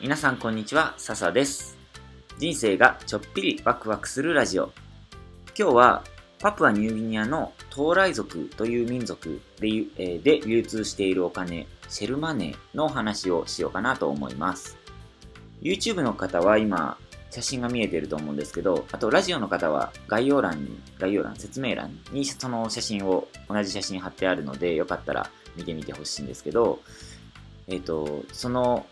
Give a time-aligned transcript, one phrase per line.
[0.00, 1.76] 皆さんこんにちは、笹です。
[2.38, 4.70] 人生がちょっぴりワクワクするラジオ。
[5.58, 6.04] 今日は
[6.38, 14.78] パプアニューギニアのトーライ族という民族でえーで流通しているお金、シェルマネーの話をしようかなと思います。
[15.62, 16.96] YouTube の方は今、
[17.32, 26.78] 写真が見えてると思うんですけど、あとラジオの方は概要欄に、概要欄、説明欄にその写真を、同じ写真貼ってあるので、よかったら見てみてほしいんですけど、
[27.66, 28.86] えっ、と、その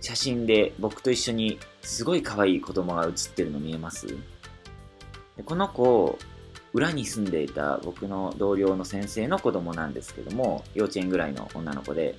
[0.00, 4.06] 写真で僕と一緒にすごい可愛い子供が写ってるの見えます？
[5.36, 6.18] でこの子、
[6.72, 12.14] 裏に住んでいた僕の同僚の先生の子供なんですけども、幼稚園ぐらいの女の子で、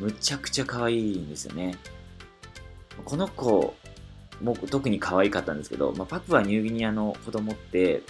[0.00, 1.76] むちゃくちゃ可愛いんですよね。
[3.04, 3.74] この子、
[4.42, 8.02] も特に可愛かったんですけど、まあ、パプアニューギニアの子供って、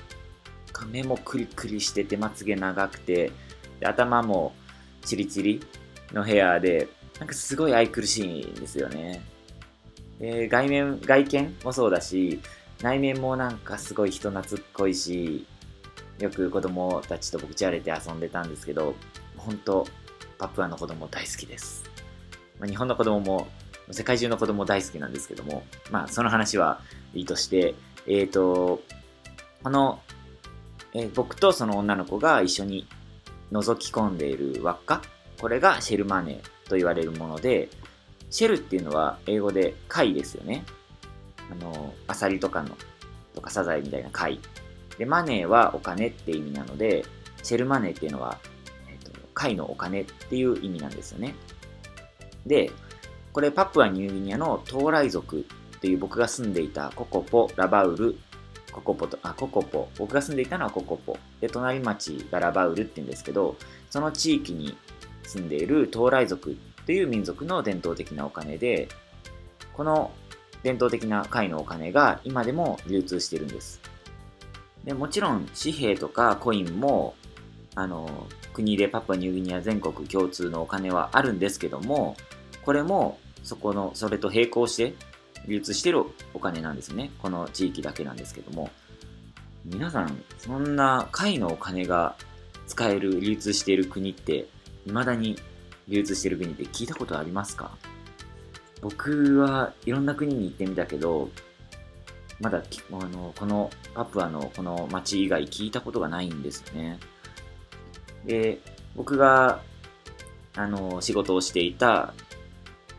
[0.90, 3.32] 目もクリクリしてて、まつげ長くて、
[3.82, 4.52] 頭も
[5.04, 5.60] チリチリ
[6.12, 9.22] のヘアで、なんかすごい愛くるしいんですよね。
[10.18, 12.40] で外面、外見もそうだし、
[12.82, 15.46] 内面もなんかすごい人懐っこいし、
[16.18, 18.94] よく子供たちと僕じゃれて遊んでたんですけど、
[19.36, 19.86] 本当
[20.38, 21.84] パプアの子供大好きです。
[22.58, 23.48] まあ、日本の子供も、
[23.90, 26.80] 世界中の子供大好きなんですけども、まあその話は
[27.14, 27.74] いいとして、
[28.06, 28.82] えっ、ー、と、
[29.62, 30.00] この、
[30.94, 32.86] えー僕とその女の子が一緒に
[33.52, 35.02] 覗き込んでいる輪っか、
[35.40, 37.68] これがシェルマネーと言われるもので、
[38.30, 40.64] シェルっていうのは英語で貝ですよね。
[41.50, 42.76] あの、アサリとかの、
[43.34, 44.40] とかサザエみたいな貝。
[44.98, 47.04] で、マネーはお金って意味なので、
[47.42, 48.38] シェルマネーっていうのは、
[48.90, 51.34] えっと貝のお金っていう意味なんですよね。
[52.46, 52.70] で、
[53.32, 55.40] これパプアニューギニアのトーライ族
[55.76, 58.18] っていう僕が住んでいたココポ、ラバウル、
[58.72, 59.88] ココポと、あ、ココポ。
[59.96, 61.16] 僕が住んでいたのはココポ。
[61.40, 63.56] で、隣町がラバウルって言うんですけど、
[63.90, 64.76] その地域に
[65.28, 68.88] 住んでいるトーライ族という民族の伝統的なお金で、
[69.74, 70.10] この
[70.62, 73.80] 伝統的な貝のお金が今でも流通しているんです。
[74.84, 77.14] でもちろん紙幣とかコインも
[77.74, 82.16] あの国でパプアニューギニア全国共通のお金はあるんですけども
[82.64, 84.94] これもそこのそれと並行して
[85.46, 86.04] 流通してる
[86.34, 88.70] お金なんですねこの地域だけなんですけども
[89.64, 92.16] 皆さんそんな貝のお金が
[92.66, 94.46] 使える流通している国って
[94.88, 95.38] 未だに
[95.86, 97.70] 流通してる国って聞いたことありますか？
[98.82, 101.30] 僕はいろんな国に行ってみたけど
[102.40, 106.98] まだあのこのパプアのこの町以外聞いたことがないんですよね。
[108.24, 108.60] で、
[108.94, 109.60] 僕が
[110.54, 112.14] あの仕事をしていた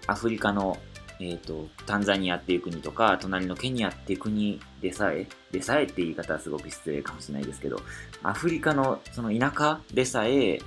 [0.07, 0.77] アフリカの、
[1.21, 7.79] えーと、タンザニアっていう国とか、隣のケニアっていう国でさえ、でさえって言い方はすごく失礼かもしれないですけど、
[8.23, 10.59] アフリカのその田舎でさえ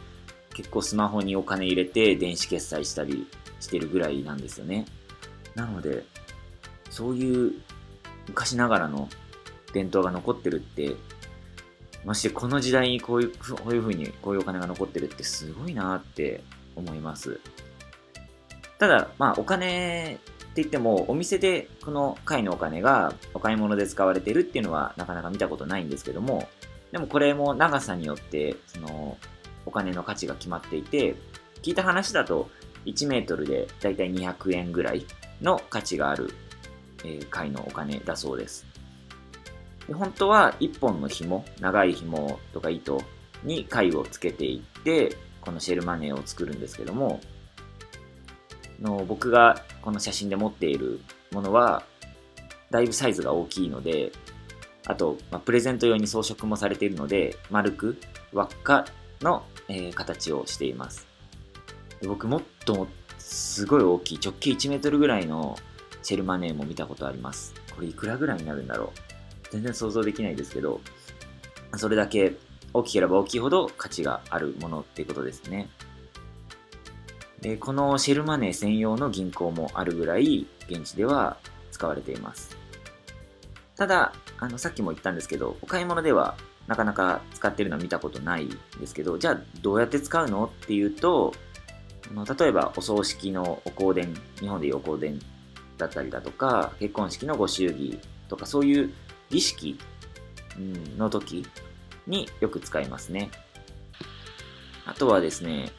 [0.55, 3.27] 結構スマホにお金入れて電子決済したり
[3.61, 4.87] してるぐらいなんですよね。
[5.55, 6.05] なので、
[6.91, 7.53] そういう
[8.29, 9.09] 昔ながらの
[9.73, 10.95] 伝統が残ってるって、
[12.05, 16.43] ましてこの時代にこういう、こういう風にこういうお金が残ってるってすごいなって
[16.77, 17.41] 思います。
[18.79, 20.19] ただ、まあお金
[20.53, 26.49] って言ってもお店でこの貝のお金がお買い物で使われてるっていうのはなかなか見たことないんですけども、
[26.91, 29.17] でもこれも長さによってその
[29.73, 31.17] 金の価値が決まっていて、
[31.63, 32.49] 聞いた話だと
[32.87, 35.05] 1メートルでだいたい200円ぐらい
[35.41, 36.33] の価値がある
[37.05, 38.67] えー貝のお金だそうです。
[39.87, 43.03] で本当は1本の紐、長い紐とか糸
[43.43, 47.21] に貝をつけていって、このシェルマネーを作るんですけども、
[48.81, 51.01] の僕がこの写真で持っている
[51.33, 51.85] ものは、
[52.71, 54.13] だいぶサイズが大きいので、
[54.87, 57.99] あと、まあ、プレゼント用に装飾もされているので、丸く
[58.33, 58.85] 輪っか
[59.23, 61.07] の、えー形をしています。
[62.01, 62.89] で僕もっとも
[63.19, 65.57] すごい大きい、直径1メートルぐらいの
[66.03, 67.55] シェルマネーも見たことあります。
[67.75, 69.13] これいくらぐらいになるんだろう
[69.51, 70.81] 全然想像できないですけど、
[71.77, 72.35] それだけ
[72.75, 75.69] 大きければ大きいほど価値があるものっていうことですね。
[77.41, 81.39] で、このシェルマネー専用の銀行もあるぐらい現地では
[81.71, 82.57] 使われています。
[83.77, 86.37] ただ、あの、さっきも言ったんですけど、お買い物では
[86.67, 88.49] なかなか使ってるの見たことない
[88.81, 91.33] ですけど、じゃあどうやって使うのっていうと、
[92.15, 95.19] あ例えばお葬式のお香典、日本でいうお香典
[95.79, 98.93] だったりだとか、結婚式のご祝儀とか、そういう
[99.31, 99.79] 儀式
[100.57, 101.47] うんの時
[102.07, 103.31] によく使いますね。
[104.85, 105.71] あとはですね、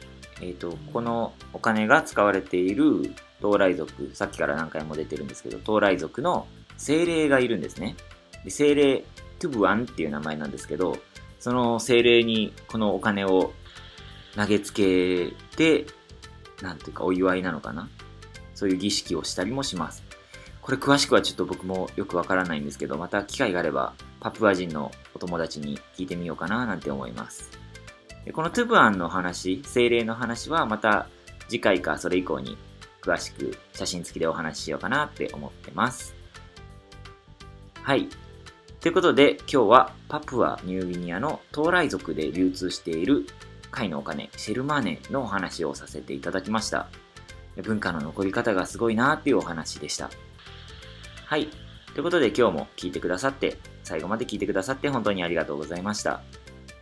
[0.42, 6.48] えっ、と、このお金が使われている東来族、さっきから何回も出てるんですけど、東来族の
[6.78, 7.96] 精霊がいるんですね。
[8.44, 9.04] で精霊、
[9.44, 10.98] トゥブワンっていう名前なんですけど、
[11.40, 13.52] その精霊にこのお金を
[14.38, 15.86] 投げつけて、
[16.62, 17.90] なんていうかお祝いなのかな？
[18.56, 20.06] そそういう儀式をしたりもします。
[20.62, 27.52] これ詳しくはちょっと僕もよくわからないんですけど、また機会があればパプア人のお友達に聞いてみようかななんて思います。
[28.24, 31.10] でこのトゥブアンの話、精霊の話はまた
[31.50, 32.58] 次回かそれ以降に
[33.02, 36.16] 詳しく写真付きでお話ししようかなって思ってます。
[37.82, 38.08] はい。
[38.84, 43.26] ということで今日はパプアニューギニアのトーライ族で流通している
[43.72, 46.90] 貝のお金、シェルマーネのお話をさせていただきました。
[47.64, 50.10] 文化の残り方がすごいなっていうお話でした。
[51.26, 51.48] はい。
[51.94, 56.22] ということで今日も聞いてくださって、最後まで聞いてくださって本当にありがとうございました。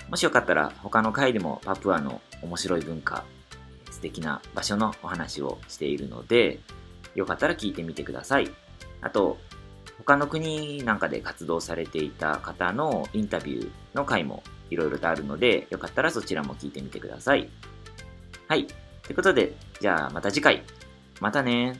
[0.10, 3.26] もしよかったら他の回でもパプアの面白い文化、
[3.92, 6.62] 素敵な場所のお話をしているので、
[7.14, 8.50] よかったら聞いてみてください。
[9.02, 9.38] あと、
[10.02, 17.50] 他の国なんかで活動されていた方のインタビューの回もいろいろとあるので、よかったらそちらも聞いてみてください。
[18.48, 18.68] はい。
[18.68, 20.64] ということで、じゃあまた次回。
[21.20, 21.80] またね